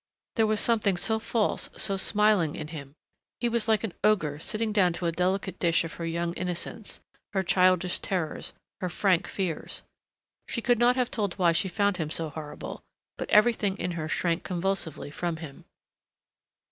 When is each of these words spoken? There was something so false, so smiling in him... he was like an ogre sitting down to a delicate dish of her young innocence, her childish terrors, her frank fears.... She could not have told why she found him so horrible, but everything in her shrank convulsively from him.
There 0.35 0.47
was 0.47 0.59
something 0.59 0.97
so 0.97 1.19
false, 1.19 1.69
so 1.77 1.95
smiling 1.95 2.55
in 2.55 2.69
him... 2.69 2.95
he 3.39 3.47
was 3.47 3.67
like 3.67 3.83
an 3.83 3.93
ogre 4.03 4.39
sitting 4.39 4.71
down 4.71 4.93
to 4.93 5.05
a 5.05 5.11
delicate 5.11 5.59
dish 5.59 5.83
of 5.83 5.93
her 5.93 6.07
young 6.07 6.33
innocence, 6.33 7.01
her 7.33 7.43
childish 7.43 7.99
terrors, 7.99 8.53
her 8.79 8.89
frank 8.89 9.27
fears.... 9.27 9.83
She 10.47 10.59
could 10.59 10.79
not 10.79 10.95
have 10.95 11.11
told 11.11 11.35
why 11.35 11.51
she 11.51 11.67
found 11.67 11.97
him 11.97 12.09
so 12.09 12.29
horrible, 12.29 12.81
but 13.15 13.29
everything 13.29 13.77
in 13.77 13.91
her 13.91 14.09
shrank 14.09 14.43
convulsively 14.43 15.11
from 15.11 15.37
him. 15.37 15.65